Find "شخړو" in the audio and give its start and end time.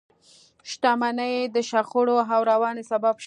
1.69-2.15